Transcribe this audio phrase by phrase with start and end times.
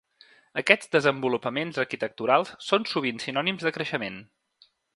[0.61, 4.19] Aquests desenvolupaments arquitecturals són sovint sinònims de creixement.